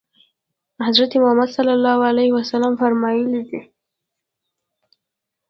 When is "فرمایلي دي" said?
2.81-3.61